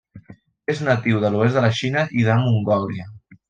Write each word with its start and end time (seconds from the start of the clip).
És 0.75 0.81
natiu 0.87 1.21
de 1.25 1.31
l'oest 1.35 1.59
de 1.59 1.65
la 1.67 1.71
Xina 1.83 2.07
i 2.23 2.27
de 2.31 2.41
Mongòlia. 2.45 3.11